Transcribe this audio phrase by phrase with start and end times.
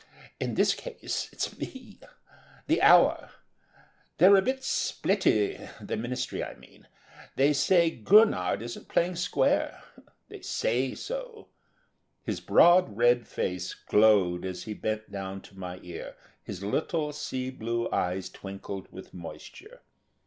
[0.39, 1.99] In this case, it's me,...
[2.65, 3.29] the Hour.
[4.17, 6.87] They're a bit splitty, the Ministry, I mean....
[7.35, 9.79] They say Gurnard isn't playing square...
[10.27, 11.49] they say so."
[12.23, 17.51] His broad, red face glowed as he bent down to my ear, his little sea
[17.51, 19.81] blue eyes twinkled with moisture.